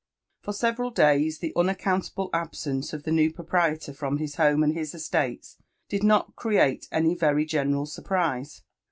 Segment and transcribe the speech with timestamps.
[0.41, 4.95] For several days, the unaccountable absence of the new proprietor from his home and his
[4.95, 5.57] estates
[5.89, 8.63] did not create any very general surprise.